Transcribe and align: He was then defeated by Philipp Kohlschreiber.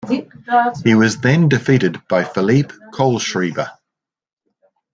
He 0.83 0.95
was 0.95 1.19
then 1.19 1.47
defeated 1.47 2.07
by 2.07 2.23
Philipp 2.23 2.73
Kohlschreiber. 2.91 3.69